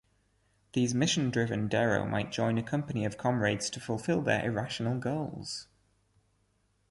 [0.73, 5.67] These mission-driven derro might join a company of comrades to fulfill their irrational goals.